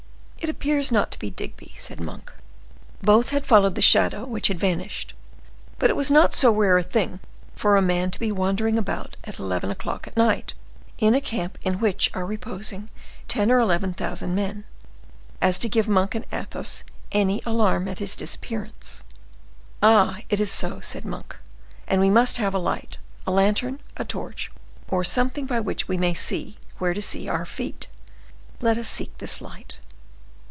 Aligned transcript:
"It 0.43 0.49
appears 0.49 0.91
not 0.91 1.11
to 1.11 1.19
be 1.19 1.29
Digby," 1.29 1.71
said 1.77 1.99
Monk. 2.01 2.33
Both 2.99 3.29
had 3.29 3.45
followed 3.45 3.75
the 3.75 3.81
shadow 3.81 4.25
which 4.25 4.47
had 4.47 4.59
vanished. 4.59 5.13
But 5.77 5.91
it 5.91 5.95
was 5.95 6.09
not 6.09 6.33
so 6.33 6.51
rare 6.51 6.79
a 6.79 6.83
thing 6.83 7.19
for 7.55 7.77
a 7.77 7.81
man 7.81 8.09
to 8.09 8.19
be 8.19 8.31
wandering 8.31 8.75
about 8.75 9.15
at 9.23 9.37
eleven 9.37 9.69
o'clock 9.69 10.07
at 10.07 10.17
night, 10.17 10.55
in 10.97 11.13
a 11.13 11.21
camp 11.21 11.59
in 11.61 11.77
which 11.77 12.09
are 12.15 12.25
reposing 12.25 12.89
ten 13.27 13.51
or 13.51 13.59
eleven 13.59 13.93
thousand 13.93 14.33
men, 14.33 14.63
as 15.43 15.59
to 15.59 15.69
give 15.69 15.87
Monk 15.87 16.15
and 16.15 16.25
Athos 16.31 16.83
any 17.11 17.43
alarm 17.45 17.87
at 17.87 17.99
his 17.99 18.15
disappearance. 18.15 19.03
"As 19.83 20.23
it 20.29 20.39
is 20.39 20.51
so," 20.51 20.79
said 20.79 21.05
Monk, 21.05 21.37
"and 21.87 22.01
we 22.01 22.09
must 22.09 22.37
have 22.37 22.55
a 22.55 22.59
light, 22.59 22.97
a 23.27 23.31
lantern, 23.31 23.79
a 23.95 24.03
torch, 24.05 24.49
or 24.87 25.03
something 25.03 25.45
by 25.45 25.59
which 25.59 25.87
we 25.87 25.99
may 25.99 26.15
see 26.15 26.57
where 26.79 26.95
to 26.95 27.01
see 27.01 27.29
our 27.29 27.45
feet; 27.45 27.85
let 28.59 28.79
us 28.79 28.87
seek 28.89 29.15
this 29.19 29.39
light." 29.39 29.77